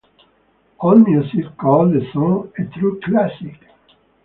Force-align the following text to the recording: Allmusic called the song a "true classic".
Allmusic 0.79 1.55
called 1.57 1.93
the 1.93 2.03
song 2.11 2.51
a 2.57 2.63
"true 2.75 2.99
classic". 3.03 3.53